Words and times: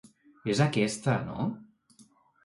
És 0.53 0.61
aquesta, 0.63 1.17
no? 1.27 1.45